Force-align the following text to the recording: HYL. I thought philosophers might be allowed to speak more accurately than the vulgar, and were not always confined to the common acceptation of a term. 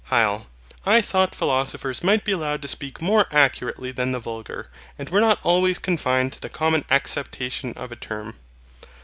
HYL. 0.09 0.47
I 0.83 0.99
thought 1.01 1.35
philosophers 1.35 2.03
might 2.03 2.23
be 2.25 2.31
allowed 2.31 2.63
to 2.63 2.67
speak 2.67 3.03
more 3.03 3.27
accurately 3.31 3.91
than 3.91 4.13
the 4.13 4.19
vulgar, 4.19 4.67
and 4.97 5.07
were 5.11 5.21
not 5.21 5.37
always 5.43 5.77
confined 5.77 6.33
to 6.33 6.41
the 6.41 6.49
common 6.49 6.85
acceptation 6.89 7.71
of 7.73 7.91
a 7.91 7.95
term. 7.95 8.33